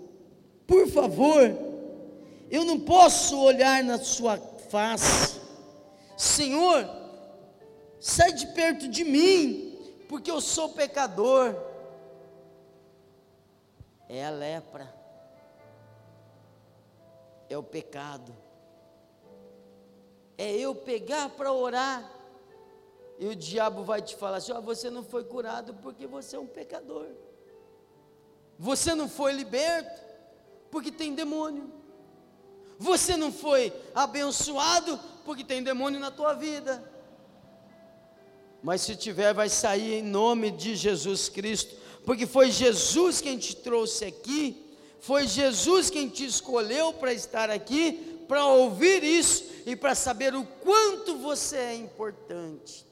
por 0.66 0.86
favor, 0.88 1.42
eu 2.50 2.64
não 2.64 2.80
posso 2.80 3.38
olhar 3.38 3.84
na 3.84 3.98
Sua 3.98 4.38
face, 4.70 5.38
Senhor, 6.16 6.98
sai 8.00 8.32
de 8.32 8.46
perto 8.48 8.88
de 8.88 9.04
mim, 9.04 10.04
porque 10.08 10.30
eu 10.30 10.40
sou 10.40 10.70
pecador. 10.70 11.54
É 14.08 14.24
a 14.24 14.30
lepra, 14.30 14.92
é 17.48 17.58
o 17.58 17.62
pecado, 17.62 18.34
é 20.38 20.50
eu 20.56 20.74
pegar 20.74 21.28
para 21.30 21.52
orar 21.52 22.10
e 23.18 23.26
o 23.26 23.34
diabo 23.34 23.82
vai 23.82 24.00
te 24.00 24.14
falar 24.16 24.36
assim: 24.36 24.52
ó, 24.52 24.60
você 24.60 24.88
não 24.88 25.02
foi 25.02 25.24
curado 25.24 25.74
porque 25.74 26.06
você 26.06 26.36
é 26.36 26.38
um 26.38 26.46
pecador. 26.46 27.08
Você 28.58 28.94
não 28.94 29.08
foi 29.08 29.32
liberto 29.32 30.00
porque 30.70 30.90
tem 30.92 31.14
demônio. 31.14 31.72
Você 32.78 33.16
não 33.16 33.32
foi 33.32 33.72
abençoado 33.94 34.98
porque 35.24 35.42
tem 35.42 35.62
demônio 35.62 35.98
na 35.98 36.12
tua 36.12 36.32
vida. 36.32 36.82
Mas 38.62 38.80
se 38.82 38.96
tiver, 38.96 39.32
vai 39.32 39.48
sair 39.48 39.94
em 39.94 40.02
nome 40.02 40.50
de 40.50 40.74
Jesus 40.74 41.28
Cristo, 41.28 41.76
porque 42.04 42.26
foi 42.26 42.50
Jesus 42.50 43.20
quem 43.20 43.38
te 43.38 43.54
trouxe 43.54 44.04
aqui, 44.04 44.64
foi 45.00 45.26
Jesus 45.26 45.90
quem 45.90 46.08
te 46.08 46.24
escolheu 46.24 46.92
para 46.92 47.12
estar 47.12 47.50
aqui, 47.50 48.18
para 48.26 48.46
ouvir 48.46 49.02
isso 49.04 49.44
e 49.64 49.76
para 49.76 49.94
saber 49.94 50.34
o 50.34 50.44
quanto 50.44 51.16
você 51.16 51.56
é 51.56 51.74
importante. 51.74 52.86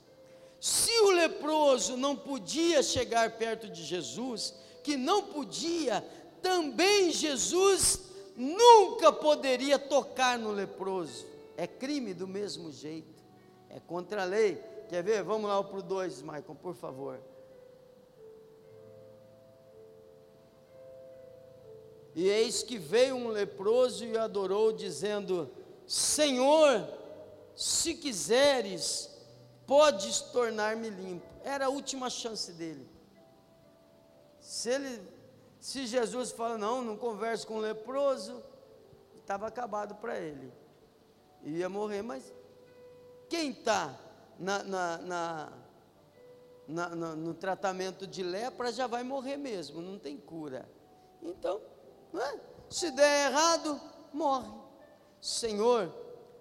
Se 0.60 0.90
o 1.00 1.10
leproso 1.10 1.96
não 1.96 2.16
podia 2.16 2.82
chegar 2.82 3.32
perto 3.32 3.68
de 3.68 3.84
Jesus, 3.84 4.54
que 4.82 4.96
não 4.96 5.22
podia, 5.24 6.02
também 6.40 7.10
Jesus 7.10 8.00
nunca 8.36 9.12
poderia 9.12 9.78
tocar 9.78 10.38
no 10.38 10.52
leproso. 10.52 11.26
É 11.56 11.66
crime 11.66 12.14
do 12.14 12.26
mesmo 12.26 12.72
jeito, 12.72 13.22
é 13.70 13.80
contra 13.80 14.22
a 14.22 14.24
lei. 14.24 14.62
Quer 14.88 15.02
ver? 15.02 15.22
Vamos 15.22 15.48
lá 15.48 15.62
para 15.62 15.78
o 15.78 15.82
2, 15.82 16.22
Michael, 16.22 16.56
por 16.62 16.74
favor. 16.74 17.20
E 22.14 22.28
eis 22.28 22.62
que 22.62 22.78
veio 22.78 23.16
um 23.16 23.28
leproso 23.28 24.04
e 24.04 24.16
adorou, 24.16 24.72
dizendo: 24.72 25.50
Senhor, 25.86 26.88
se 27.54 27.94
quiseres, 27.94 29.10
podes 29.66 30.20
tornar-me 30.20 30.88
limpo. 30.88 31.26
Era 31.44 31.66
a 31.66 31.68
última 31.68 32.08
chance 32.08 32.52
dele. 32.52 32.88
Se 34.40 34.70
ele, 34.70 35.02
se 35.60 35.86
Jesus 35.86 36.30
fala 36.30 36.56
não, 36.56 36.82
não 36.82 36.96
converse 36.96 37.46
com 37.46 37.56
o 37.56 37.60
leproso, 37.60 38.42
estava 39.16 39.46
acabado 39.46 39.96
para 39.96 40.16
ele. 40.18 40.52
Ia 41.42 41.68
morrer, 41.68 42.02
mas 42.02 42.32
quem 43.28 43.50
está 43.50 44.05
na, 44.38 44.62
na, 44.62 45.52
na, 46.68 47.16
no 47.16 47.34
tratamento 47.34 48.06
de 48.06 48.22
lepra 48.22 48.72
já 48.72 48.86
vai 48.86 49.02
morrer 49.02 49.36
mesmo, 49.36 49.80
não 49.80 49.98
tem 49.98 50.16
cura. 50.16 50.68
Então, 51.22 51.60
é? 52.14 52.40
se 52.68 52.90
der 52.90 53.30
errado, 53.30 53.80
morre. 54.12 54.50
Senhor, 55.20 55.92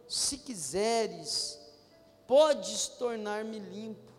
se 0.07 0.37
quiseres, 0.37 1.59
podes 2.27 2.87
tornar-me 2.87 3.59
limpo. 3.59 4.11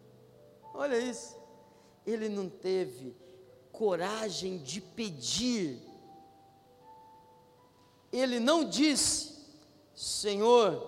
Olha 0.74 0.98
isso. 0.98 1.36
Ele 2.06 2.28
não 2.28 2.48
teve 2.48 3.16
coragem 3.72 4.58
de 4.58 4.80
pedir. 4.80 5.80
Ele 8.12 8.38
não 8.40 8.64
disse: 8.64 9.34
Senhor, 9.94 10.80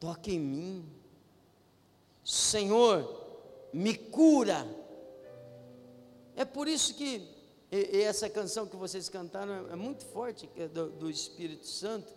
toque 0.00 0.32
em 0.32 0.40
mim. 0.40 1.01
Senhor, 2.24 3.08
me 3.72 3.94
cura. 3.94 4.66
É 6.36 6.44
por 6.44 6.68
isso 6.68 6.94
que 6.94 7.28
e, 7.72 7.96
e 7.96 8.02
essa 8.02 8.28
canção 8.28 8.66
que 8.66 8.76
vocês 8.76 9.08
cantaram 9.08 9.68
é, 9.68 9.72
é 9.72 9.76
muito 9.76 10.04
forte, 10.04 10.48
é 10.56 10.68
do, 10.68 10.90
do 10.90 11.10
Espírito 11.10 11.66
Santo. 11.66 12.12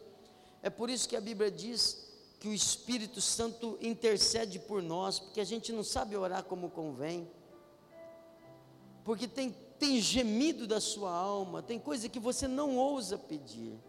É 0.62 0.69
por 0.69 0.89
isso 0.89 1.07
que 1.07 1.15
a 1.15 1.21
Bíblia 1.21 1.50
diz 1.50 2.05
que 2.41 2.50
o 2.50 2.53
Espírito 2.53 3.21
Santo 3.21 3.77
intercede 3.81 4.59
por 4.59 4.83
nós, 4.83 5.17
porque 5.17 5.39
a 5.39 5.45
gente 5.45 5.71
não 5.71 5.83
sabe 5.83 6.17
orar 6.17 6.43
como 6.43 6.69
convém, 6.69 7.31
porque 9.05 9.27
tem, 9.27 9.55
tem 9.79 10.01
gemido 10.01 10.67
da 10.67 10.81
sua 10.81 11.12
alma, 11.12 11.63
tem 11.63 11.79
coisa 11.79 12.09
que 12.09 12.19
você 12.19 12.47
não 12.47 12.77
ousa 12.77 13.17
pedir. 13.17 13.79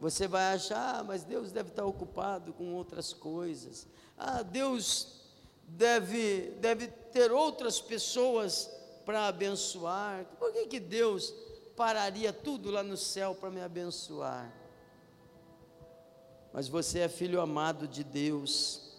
Você 0.00 0.28
vai 0.28 0.54
achar, 0.54 0.96
ah, 1.00 1.04
mas 1.04 1.24
Deus 1.24 1.52
deve 1.52 1.70
estar 1.70 1.84
ocupado 1.84 2.52
com 2.52 2.74
outras 2.74 3.12
coisas. 3.12 3.86
Ah, 4.18 4.42
Deus 4.42 5.20
deve, 5.66 6.52
deve 6.60 6.88
ter 6.88 7.32
outras 7.32 7.80
pessoas 7.80 8.70
para 9.04 9.26
abençoar. 9.26 10.24
Por 10.38 10.52
que, 10.52 10.66
que 10.66 10.80
Deus 10.80 11.32
pararia 11.76 12.32
tudo 12.32 12.70
lá 12.70 12.82
no 12.82 12.96
céu 12.96 13.34
para 13.34 13.50
me 13.50 13.60
abençoar? 13.60 14.64
mas 16.54 16.68
você 16.68 17.00
é 17.00 17.08
filho 17.08 17.40
amado 17.40 17.88
de 17.88 18.04
Deus. 18.04 18.92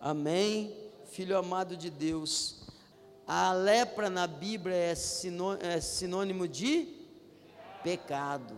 Amém? 0.00 0.74
Filho 1.10 1.36
amado 1.36 1.76
de 1.76 1.90
Deus. 1.90 2.62
A 3.26 3.52
lepra 3.52 4.08
na 4.08 4.26
Bíblia 4.26 4.74
é, 4.74 4.94
é 5.60 5.80
sinônimo 5.82 6.48
de 6.48 6.88
pecado. 7.84 8.56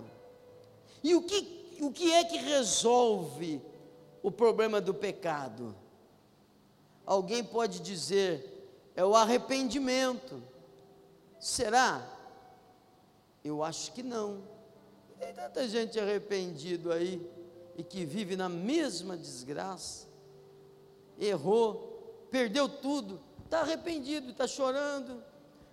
E 1.03 1.17
o 1.17 1.23
que, 1.23 1.64
o 1.81 1.91
que 1.91 2.13
é 2.13 2.25
que 2.25 2.37
resolve 2.37 3.61
o 4.23 4.31
problema 4.31 4.81
do 4.81 4.95
pecado? 4.95 5.75
Alguém 7.07 7.45
pode 7.45 7.81
dizer, 7.81 8.93
é 8.97 9.05
o 9.05 9.15
arrependimento. 9.15 10.43
Será? 11.39 12.07
Eu 13.43 13.63
acho 13.63 13.93
que 13.93 14.03
não. 14.03 14.43
Tem 15.19 15.35
tanta 15.35 15.69
gente 15.69 15.99
arrependido 16.01 16.91
aí 16.91 17.21
e 17.77 17.83
que 17.83 18.05
vive 18.05 18.37
na 18.37 18.49
mesma 18.49 19.17
desgraça. 19.17 20.07
Errou, 21.19 22.27
perdeu 22.31 22.69
tudo, 22.69 23.21
está 23.45 23.61
arrependido, 23.61 24.31
está 24.31 24.47
chorando, 24.47 25.23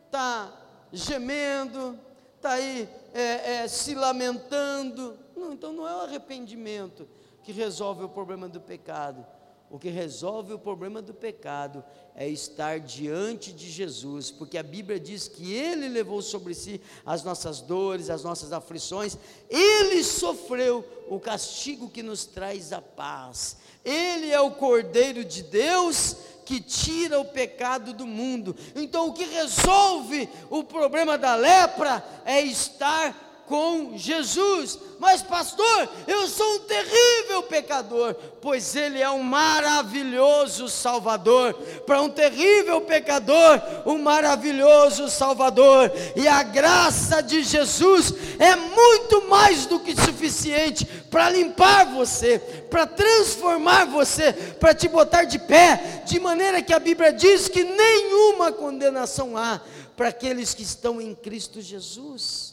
está 0.06 0.54
gemendo, 0.92 1.98
está 2.36 2.52
aí 2.52 2.90
é, 3.14 3.54
é, 3.54 3.68
se 3.68 3.96
lamentando. 3.96 5.18
Não, 5.42 5.54
então 5.54 5.74
não 5.74 5.88
é 5.88 5.96
o 5.96 6.02
arrependimento 6.02 7.08
que 7.44 7.52
resolve 7.52 8.04
o 8.04 8.10
problema 8.10 8.48
do 8.48 8.62
pecado. 8.62 9.26
O 9.72 9.80
que 9.80 9.90
resolve 9.90 10.54
o 10.54 10.60
problema 10.60 11.02
do 11.02 11.14
pecado 11.14 11.84
é 12.14 12.28
estar 12.28 12.80
diante 12.80 13.52
de 13.52 13.72
Jesus, 13.72 14.30
porque 14.30 14.58
a 14.58 14.64
Bíblia 14.64 15.00
diz 15.00 15.28
que 15.28 15.54
Ele 15.54 15.88
levou 15.88 16.22
sobre 16.22 16.54
si 16.54 16.80
as 17.06 17.24
nossas 17.24 17.62
dores, 17.62 18.10
as 18.10 18.22
nossas 18.22 18.52
aflições, 18.54 19.18
Ele 19.50 20.04
sofreu 20.04 20.86
o 21.10 21.20
castigo 21.20 21.90
que 21.90 22.04
nos 22.04 22.26
traz 22.26 22.72
a 22.72 22.82
paz. 22.82 23.58
Ele 23.84 24.30
é 24.30 24.40
o 24.40 24.52
Cordeiro 24.52 25.24
de 25.24 25.42
Deus 25.42 26.18
que 26.46 26.60
tira 26.60 27.18
o 27.20 27.26
pecado 27.26 27.94
do 27.94 28.06
mundo. 28.06 28.54
Então, 28.76 29.08
o 29.08 29.14
que 29.14 29.24
resolve 29.24 30.30
o 30.50 30.66
problema 30.66 31.18
da 31.18 31.34
lepra 31.34 32.06
é 32.26 32.42
estar 32.42 33.31
com 33.52 33.98
Jesus. 33.98 34.80
Mas, 34.98 35.22
pastor, 35.22 35.90
eu 36.08 36.26
sou 36.26 36.56
um 36.56 36.60
terrível 36.60 37.44
pecador, 37.44 38.16
pois 38.40 38.78
Ele 38.78 39.02
é 39.02 39.10
um 39.10 39.24
maravilhoso 39.24 40.70
Salvador. 40.70 41.54
Para 41.86 42.02
um 42.02 42.10
terrível 42.10 42.80
pecador, 42.80 43.62
um 43.86 43.98
maravilhoso 43.98 45.10
Salvador. 45.10 45.92
E 46.16 46.30
a 46.30 46.44
graça 46.44 47.22
de 47.22 47.44
Jesus 47.44 48.14
é 48.40 48.56
muito 48.56 49.28
mais 49.28 49.66
do 49.66 49.82
que 49.82 49.94
suficiente 50.02 50.86
para 50.86 51.30
limpar 51.30 51.88
você, 51.88 52.40
para 52.70 52.88
transformar 52.88 53.86
você, 53.88 54.32
para 54.32 54.74
te 54.74 54.88
botar 54.88 55.26
de 55.26 55.38
pé, 55.38 56.04
de 56.06 56.22
maneira 56.22 56.62
que 56.62 56.72
a 56.72 56.80
Bíblia 56.80 57.12
diz 57.12 57.50
que 57.50 57.66
nenhuma 57.66 58.54
condenação 58.54 59.36
há 59.36 59.60
para 59.98 60.08
aqueles 60.08 60.54
que 60.54 60.64
estão 60.64 61.02
em 61.02 61.14
Cristo 61.14 61.60
Jesus. 61.60 62.51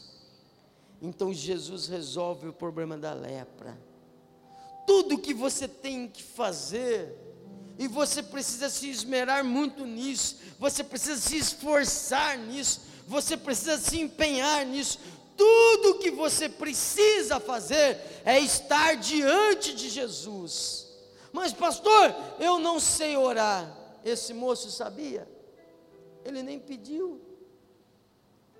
Então 1.01 1.33
Jesus 1.33 1.87
resolve 1.87 2.47
o 2.47 2.53
problema 2.53 2.97
da 2.97 3.13
lepra. 3.13 3.77
Tudo 4.85 5.19
que 5.19 5.33
você 5.33 5.67
tem 5.67 6.07
que 6.07 6.23
fazer, 6.23 7.15
e 7.77 7.87
você 7.87 8.21
precisa 8.21 8.69
se 8.69 8.89
esmerar 8.89 9.43
muito 9.43 9.85
nisso, 9.85 10.37
você 10.59 10.83
precisa 10.83 11.19
se 11.19 11.37
esforçar 11.37 12.37
nisso, 12.37 12.81
você 13.07 13.37
precisa 13.37 13.77
se 13.77 13.99
empenhar 13.99 14.65
nisso. 14.65 14.99
Tudo 15.37 15.99
que 15.99 16.11
você 16.11 16.49
precisa 16.49 17.39
fazer 17.39 17.97
é 18.25 18.37
estar 18.39 18.95
diante 18.97 19.73
de 19.73 19.87
Jesus. 19.87 20.87
Mas, 21.31 21.53
pastor, 21.53 22.13
eu 22.39 22.59
não 22.59 22.79
sei 22.79 23.15
orar. 23.15 23.77
Esse 24.03 24.33
moço 24.33 24.69
sabia? 24.69 25.27
Ele 26.25 26.43
nem 26.43 26.59
pediu. 26.59 27.21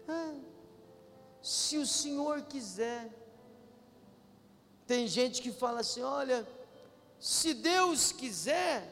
É 0.08 0.49
se 1.42 1.78
o 1.78 1.86
Senhor 1.86 2.42
quiser. 2.44 3.10
Tem 4.86 5.08
gente 5.08 5.42
que 5.42 5.52
fala 5.52 5.82
assim: 5.82 6.02
olha, 6.02 6.48
se 7.20 7.54
Deus 7.54 8.12
quiser, 8.12 8.84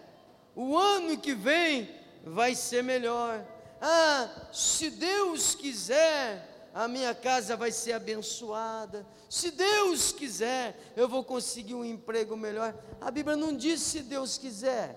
o 0.56 0.78
ano 0.78 1.18
que 1.18 1.34
vem 1.34 1.90
vai 2.24 2.56
ser 2.56 2.84
melhor. 2.84 3.46
Ah, 3.82 4.50
se 4.52 4.90
Deus 4.90 5.56
quiser, 5.56 6.70
a 6.74 6.88
minha 6.88 7.14
casa 7.16 7.56
vai 7.56 7.72
ser 7.72 7.94
abençoada. 7.94 9.06
Se 9.30 9.52
Deus 9.52 10.12
quiser, 10.12 10.94
eu 10.96 11.08
vou 11.08 11.24
conseguir 11.24 11.76
um 11.76 11.86
emprego 11.86 12.36
melhor. 12.36 12.76
A 13.02 13.10
Bíblia 13.10 13.36
não 13.36 13.56
diz 13.56 13.82
se 13.82 14.02
Deus 14.02 14.38
quiser, 14.38 14.96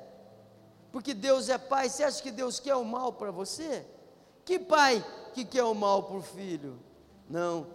porque 0.93 1.15
Deus 1.15 1.49
é 1.49 1.59
pai. 1.59 1.89
Você 1.89 2.05
acha 2.05 2.23
que 2.23 2.31
Deus 2.31 2.61
quer 2.61 2.75
o 2.75 2.85
mal 2.85 3.13
para 3.13 3.31
você? 3.31 3.87
Que 4.45 4.59
pai 4.59 5.05
que 5.33 5.45
quer 5.45 5.65
o 5.65 5.75
mal 5.75 6.03
para 6.03 6.17
o 6.17 6.23
filho? 6.23 6.79
Não. 7.31 7.67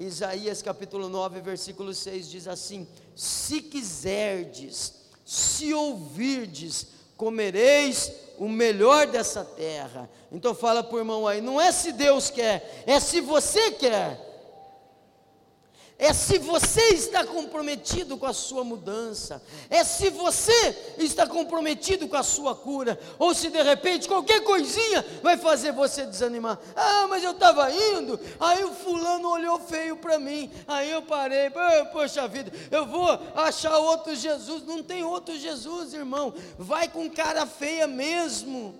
Isaías 0.00 0.62
capítulo 0.62 1.06
9, 1.06 1.42
versículo 1.42 1.92
6 1.92 2.30
diz 2.30 2.48
assim: 2.48 2.88
Se 3.14 3.60
quiserdes, 3.60 4.94
se 5.24 5.72
ouvirdes, 5.74 6.86
comereis 7.14 8.10
o 8.38 8.48
melhor 8.48 9.06
dessa 9.06 9.44
terra. 9.44 10.08
Então 10.32 10.54
fala 10.54 10.82
para 10.82 10.96
o 10.96 10.98
irmão 10.98 11.28
aí, 11.28 11.42
não 11.42 11.60
é 11.60 11.70
se 11.70 11.92
Deus 11.92 12.30
quer, 12.30 12.82
é 12.86 12.98
se 12.98 13.20
você 13.20 13.72
quer 13.72 14.31
é 15.98 16.12
se 16.12 16.38
você 16.38 16.80
está 16.94 17.24
comprometido 17.24 18.16
com 18.16 18.26
a 18.26 18.32
sua 18.32 18.64
mudança, 18.64 19.42
é 19.70 19.84
se 19.84 20.10
você 20.10 20.94
está 20.98 21.26
comprometido 21.26 22.08
com 22.08 22.16
a 22.16 22.22
sua 22.22 22.54
cura, 22.54 22.98
ou 23.18 23.34
se 23.34 23.50
de 23.50 23.62
repente 23.62 24.08
qualquer 24.08 24.42
coisinha 24.42 25.04
vai 25.22 25.36
fazer 25.36 25.72
você 25.72 26.04
desanimar. 26.04 26.58
Ah, 26.74 27.06
mas 27.08 27.22
eu 27.22 27.30
estava 27.30 27.70
indo, 27.70 28.18
aí 28.40 28.64
o 28.64 28.72
fulano 28.72 29.28
olhou 29.30 29.58
feio 29.60 29.96
para 29.96 30.18
mim, 30.18 30.50
aí 30.66 30.90
eu 30.90 31.02
parei, 31.02 31.50
poxa 31.92 32.26
vida, 32.26 32.52
eu 32.70 32.86
vou 32.86 33.08
achar 33.34 33.78
outro 33.78 34.14
Jesus. 34.14 34.64
Não 34.64 34.82
tem 34.82 35.04
outro 35.04 35.38
Jesus, 35.38 35.94
irmão, 35.94 36.34
vai 36.58 36.88
com 36.88 37.08
cara 37.10 37.46
feia 37.46 37.86
mesmo 37.86 38.74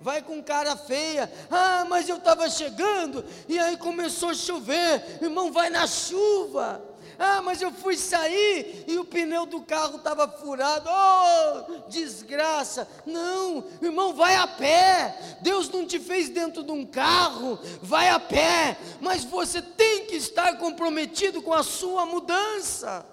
vai 0.00 0.22
com 0.22 0.42
cara 0.42 0.76
feia. 0.76 1.30
Ah, 1.50 1.84
mas 1.88 2.08
eu 2.08 2.16
estava 2.16 2.48
chegando 2.48 3.24
e 3.48 3.58
aí 3.58 3.76
começou 3.76 4.30
a 4.30 4.34
chover. 4.34 5.18
Irmão, 5.20 5.52
vai 5.52 5.70
na 5.70 5.86
chuva. 5.86 6.82
Ah, 7.18 7.42
mas 7.42 7.60
eu 7.60 7.72
fui 7.72 7.96
sair 7.96 8.84
e 8.86 8.96
o 8.96 9.04
pneu 9.04 9.44
do 9.44 9.60
carro 9.60 9.96
estava 9.96 10.28
furado. 10.28 10.88
Oh, 10.88 11.88
desgraça. 11.88 12.88
Não, 13.04 13.64
irmão, 13.82 14.14
vai 14.14 14.36
a 14.36 14.46
pé. 14.46 15.38
Deus 15.40 15.68
não 15.68 15.84
te 15.84 15.98
fez 15.98 16.28
dentro 16.28 16.62
de 16.62 16.70
um 16.70 16.86
carro. 16.86 17.58
Vai 17.82 18.08
a 18.08 18.20
pé. 18.20 18.78
Mas 19.00 19.24
você 19.24 19.60
tem 19.60 20.06
que 20.06 20.14
estar 20.14 20.58
comprometido 20.58 21.42
com 21.42 21.52
a 21.52 21.64
sua 21.64 22.06
mudança. 22.06 23.04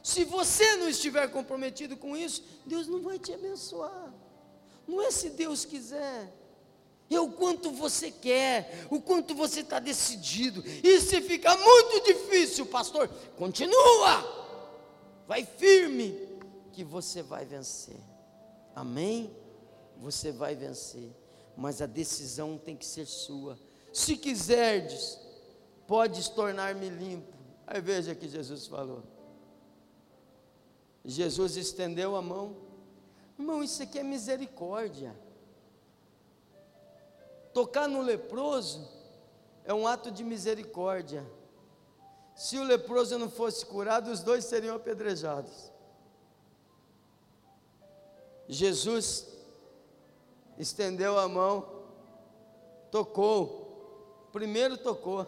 Se 0.00 0.24
você 0.24 0.76
não 0.76 0.88
estiver 0.88 1.28
comprometido 1.28 1.96
com 1.96 2.16
isso, 2.16 2.44
Deus 2.64 2.86
não 2.86 3.00
vai 3.00 3.18
te 3.18 3.34
abençoar. 3.34 4.12
Não 4.88 5.02
é 5.02 5.10
se 5.10 5.28
Deus 5.28 5.66
quiser. 5.66 6.34
É 7.10 7.20
o 7.20 7.30
quanto 7.30 7.70
você 7.70 8.10
quer, 8.10 8.86
o 8.90 9.00
quanto 9.00 9.34
você 9.34 9.60
está 9.60 9.78
decidido. 9.78 10.62
E 10.82 11.00
se 11.00 11.20
ficar 11.20 11.56
muito 11.56 12.04
difícil, 12.04 12.66
pastor, 12.66 13.08
continua. 13.36 14.36
Vai 15.26 15.44
firme, 15.44 16.18
que 16.72 16.82
você 16.82 17.22
vai 17.22 17.44
vencer. 17.44 17.96
Amém? 18.74 19.34
Você 19.98 20.32
vai 20.32 20.54
vencer. 20.54 21.10
Mas 21.56 21.82
a 21.82 21.86
decisão 21.86 22.56
tem 22.56 22.76
que 22.76 22.86
ser 22.86 23.06
sua. 23.06 23.58
Se 23.92 24.16
quiserdes, 24.16 25.18
podes 25.86 26.28
tornar-me 26.28 26.88
limpo. 26.88 27.36
Aí 27.66 27.80
veja 27.80 28.14
que 28.14 28.28
Jesus 28.28 28.66
falou. 28.66 29.02
Jesus 31.04 31.56
estendeu 31.56 32.16
a 32.16 32.22
mão 32.22 32.67
Irmão, 33.38 33.62
isso 33.62 33.82
aqui 33.82 33.98
é 33.98 34.02
misericórdia. 34.02 35.14
Tocar 37.54 37.88
no 37.88 38.02
leproso 38.02 38.88
é 39.64 39.72
um 39.72 39.86
ato 39.86 40.10
de 40.10 40.24
misericórdia. 40.24 41.24
Se 42.34 42.58
o 42.58 42.64
leproso 42.64 43.18
não 43.18 43.30
fosse 43.30 43.64
curado, 43.64 44.10
os 44.10 44.22
dois 44.22 44.44
seriam 44.44 44.74
apedrejados. 44.74 45.70
Jesus 48.48 49.26
estendeu 50.56 51.18
a 51.18 51.28
mão, 51.28 51.84
tocou, 52.90 54.28
primeiro 54.32 54.78
tocou 54.78 55.26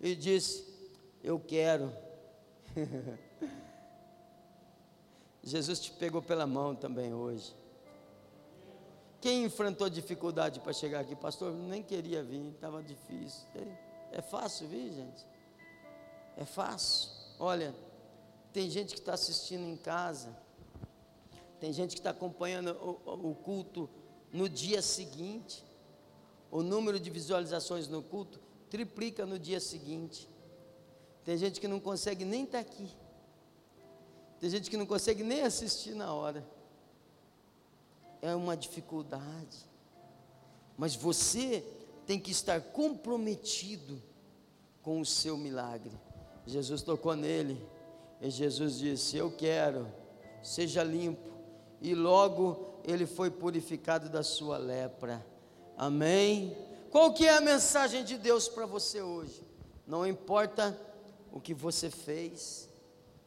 e 0.00 0.14
disse: 0.14 0.64
Eu 1.22 1.40
quero. 1.40 1.92
Jesus 5.44 5.78
te 5.78 5.92
pegou 5.92 6.22
pela 6.22 6.46
mão 6.46 6.74
também 6.74 7.12
hoje. 7.12 7.54
Quem 9.20 9.44
enfrentou 9.44 9.88
dificuldade 9.90 10.60
para 10.60 10.72
chegar 10.72 11.00
aqui, 11.00 11.14
pastor, 11.14 11.52
nem 11.52 11.82
queria 11.82 12.22
vir, 12.22 12.50
estava 12.50 12.82
difícil. 12.82 13.46
É, 13.54 14.18
é 14.18 14.22
fácil 14.22 14.68
vir, 14.68 14.92
gente? 14.92 15.26
É 16.36 16.44
fácil. 16.44 17.10
Olha, 17.38 17.74
tem 18.52 18.70
gente 18.70 18.94
que 18.94 19.00
está 19.00 19.14
assistindo 19.14 19.66
em 19.66 19.76
casa, 19.76 20.34
tem 21.60 21.72
gente 21.72 21.94
que 21.94 22.00
está 22.00 22.10
acompanhando 22.10 22.70
o, 22.72 23.30
o 23.30 23.34
culto 23.34 23.88
no 24.32 24.48
dia 24.48 24.80
seguinte. 24.80 25.64
O 26.50 26.62
número 26.62 27.00
de 27.00 27.10
visualizações 27.10 27.88
no 27.88 28.02
culto 28.02 28.40
triplica 28.70 29.26
no 29.26 29.38
dia 29.38 29.60
seguinte. 29.60 30.28
Tem 31.24 31.36
gente 31.36 31.60
que 31.60 31.68
não 31.68 31.80
consegue 31.80 32.24
nem 32.24 32.44
estar 32.44 32.62
tá 32.62 32.70
aqui. 32.70 32.90
Tem 34.40 34.50
gente 34.50 34.70
que 34.70 34.76
não 34.76 34.86
consegue 34.86 35.22
nem 35.22 35.42
assistir 35.42 35.94
na 35.94 36.12
hora. 36.12 36.46
É 38.20 38.34
uma 38.34 38.56
dificuldade. 38.56 39.58
Mas 40.76 40.94
você 40.94 41.64
tem 42.06 42.18
que 42.18 42.30
estar 42.30 42.60
comprometido 42.60 44.02
com 44.82 45.00
o 45.00 45.04
seu 45.04 45.36
milagre. 45.36 45.92
Jesus 46.46 46.82
tocou 46.82 47.16
nele 47.16 47.60
e 48.20 48.28
Jesus 48.30 48.78
disse: 48.78 49.16
Eu 49.16 49.30
quero, 49.30 49.86
seja 50.42 50.82
limpo. 50.82 51.32
E 51.80 51.94
logo 51.94 52.80
ele 52.84 53.06
foi 53.06 53.30
purificado 53.30 54.08
da 54.08 54.22
sua 54.22 54.58
lepra. 54.58 55.24
Amém? 55.76 56.56
Qual 56.90 57.12
que 57.12 57.26
é 57.26 57.36
a 57.36 57.40
mensagem 57.40 58.04
de 58.04 58.16
Deus 58.16 58.48
para 58.48 58.66
você 58.66 59.02
hoje? 59.02 59.42
Não 59.86 60.06
importa 60.06 60.78
o 61.32 61.40
que 61.40 61.52
você 61.52 61.90
fez, 61.90 62.68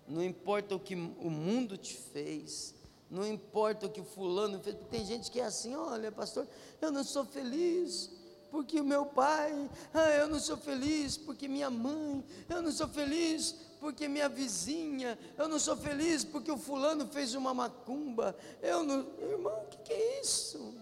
não 0.07 0.23
importa 0.23 0.75
o 0.75 0.79
que 0.79 0.95
o 0.95 1.29
mundo 1.29 1.77
te 1.77 1.97
fez, 1.97 2.73
não 3.09 3.25
importa 3.25 3.85
o 3.85 3.89
que 3.89 4.01
o 4.01 4.05
fulano 4.05 4.59
fez, 4.59 4.75
porque 4.75 4.97
tem 4.97 5.05
gente 5.05 5.29
que 5.29 5.39
é 5.39 5.45
assim, 5.45 5.75
olha, 5.75 6.11
pastor, 6.11 6.47
eu 6.81 6.91
não 6.91 7.03
sou 7.03 7.25
feliz, 7.25 8.09
porque 8.49 8.79
o 8.79 8.85
meu 8.85 9.05
pai, 9.05 9.69
ah, 9.93 10.09
eu 10.11 10.27
não 10.27 10.39
sou 10.39 10.57
feliz 10.57 11.17
porque 11.17 11.47
minha 11.47 11.69
mãe, 11.69 12.23
eu 12.49 12.61
não 12.61 12.71
sou 12.71 12.87
feliz 12.87 13.55
porque 13.79 14.07
minha 14.07 14.29
vizinha, 14.29 15.17
eu 15.37 15.47
não 15.47 15.59
sou 15.59 15.75
feliz 15.75 16.23
porque 16.23 16.51
o 16.51 16.57
fulano 16.57 17.07
fez 17.07 17.35
uma 17.35 17.53
macumba, 17.53 18.35
eu 18.61 18.83
não, 18.83 19.05
irmão, 19.21 19.63
o 19.63 19.67
que, 19.67 19.77
que 19.79 19.93
é 19.93 20.21
isso? 20.21 20.73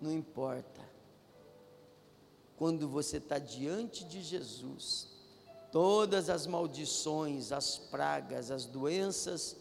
Não 0.00 0.12
importa, 0.12 0.86
quando 2.56 2.88
você 2.88 3.16
está 3.16 3.38
diante 3.38 4.04
de 4.04 4.22
Jesus, 4.22 5.17
todas 5.70 6.30
as 6.30 6.46
maldições, 6.46 7.52
as 7.52 7.78
pragas, 7.78 8.50
as 8.50 8.64
doenças 8.64 9.56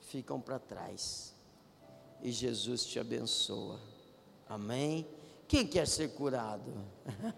ficam 0.00 0.40
para 0.40 0.58
trás, 0.58 1.34
e 2.22 2.30
Jesus 2.30 2.84
te 2.84 2.98
abençoa. 2.98 3.80
Amém? 4.48 5.06
Quem 5.46 5.66
quer 5.66 5.86
ser 5.86 6.14
curado? 6.14 6.72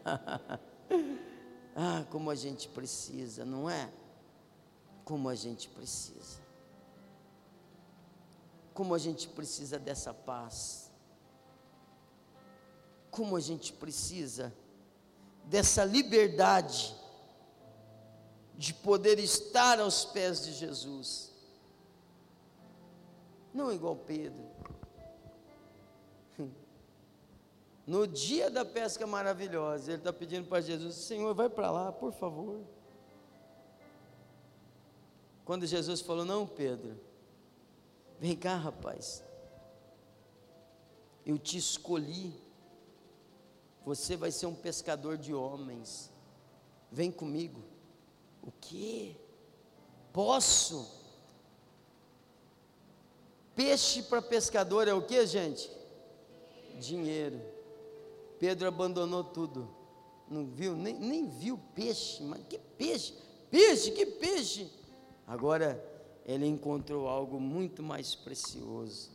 ah, 1.74 2.04
como 2.10 2.30
a 2.30 2.34
gente 2.34 2.68
precisa, 2.68 3.44
não 3.44 3.68
é? 3.68 3.92
Como 5.04 5.28
a 5.28 5.34
gente 5.34 5.68
precisa. 5.68 6.40
Como 8.72 8.94
a 8.94 8.98
gente 8.98 9.28
precisa 9.28 9.78
dessa 9.78 10.14
paz. 10.14 10.90
Como 13.10 13.36
a 13.36 13.40
gente 13.40 13.72
precisa 13.72 14.54
dessa 15.44 15.84
liberdade 15.84 16.94
de 18.60 18.74
poder 18.74 19.18
estar 19.18 19.80
aos 19.80 20.04
pés 20.04 20.44
de 20.44 20.52
Jesus. 20.52 21.32
Não 23.54 23.72
igual 23.72 23.96
Pedro. 23.96 24.44
No 27.86 28.06
dia 28.06 28.50
da 28.50 28.64
pesca 28.64 29.04
maravilhosa, 29.04 29.92
ele 29.92 29.98
está 29.98 30.12
pedindo 30.12 30.46
para 30.46 30.60
Jesus: 30.60 30.94
Senhor, 30.94 31.34
vai 31.34 31.48
para 31.48 31.70
lá, 31.70 31.90
por 31.90 32.12
favor. 32.12 32.60
Quando 35.44 35.66
Jesus 35.66 36.02
falou: 36.02 36.24
Não, 36.24 36.46
Pedro, 36.46 37.00
vem 38.20 38.36
cá, 38.36 38.54
rapaz, 38.56 39.24
eu 41.26 41.36
te 41.36 41.56
escolhi, 41.56 42.32
você 43.84 44.16
vai 44.16 44.30
ser 44.30 44.46
um 44.46 44.54
pescador 44.54 45.16
de 45.16 45.34
homens, 45.34 46.12
vem 46.92 47.10
comigo. 47.10 47.69
O 48.42 48.50
que? 48.60 49.16
Posso? 50.12 51.00
Peixe 53.54 54.02
para 54.02 54.22
pescador 54.22 54.88
é 54.88 54.94
o 54.94 55.02
que, 55.02 55.26
gente? 55.26 55.70
Dinheiro. 56.78 57.40
Pedro 58.38 58.68
abandonou 58.68 59.22
tudo. 59.22 59.68
Não 60.28 60.46
viu, 60.46 60.76
nem, 60.76 60.94
nem 60.94 61.28
viu 61.28 61.58
peixe, 61.74 62.22
mas 62.22 62.40
que 62.48 62.58
peixe? 62.78 63.14
Peixe, 63.50 63.90
que 63.90 64.06
peixe? 64.06 64.70
Agora 65.26 65.84
ele 66.24 66.46
encontrou 66.46 67.08
algo 67.08 67.40
muito 67.40 67.82
mais 67.82 68.14
precioso. 68.14 69.10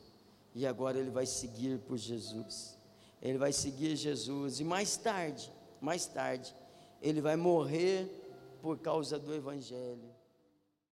E 0.54 0.68
agora 0.68 1.00
ele 1.00 1.10
vai 1.10 1.26
seguir 1.26 1.80
por 1.80 1.98
Jesus. 1.98 2.78
Ele 3.22 3.38
vai 3.38 3.52
seguir 3.52 3.96
Jesus. 3.96 4.60
E 4.60 4.64
mais 4.64 4.96
tarde, 4.98 5.52
mais 5.82 6.06
tarde, 6.06 6.56
ele 7.02 7.22
vai 7.22 7.36
morrer 7.36 8.25
por 8.66 8.80
causa 8.80 9.20
do 9.20 9.32
Evangelho. 9.32 10.25